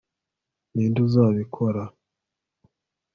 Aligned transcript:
ninde 0.73 0.99
uzabikora 1.07 1.83